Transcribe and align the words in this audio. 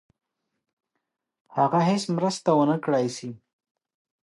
هغه 1.57 1.79
هیڅ 1.89 2.03
مرسته 2.15 2.49
ونه 2.55 2.77
کړای 2.85 3.07
سي. 3.17 3.29